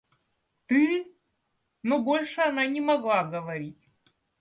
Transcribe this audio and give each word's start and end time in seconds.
Ты...— 0.65 1.05
но 1.83 1.99
больше 1.99 2.41
она 2.41 2.65
не 2.65 2.81
могла 2.81 3.23
говорить. 3.23 3.87